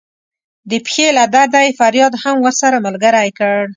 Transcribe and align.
د 0.69 0.71
پښې 0.85 1.07
له 1.17 1.23
درده 1.33 1.59
یې 1.65 1.71
فریاد 1.79 2.13
هم 2.23 2.35
ورسره 2.45 2.83
ملګری 2.85 3.29
کړ. 3.39 3.59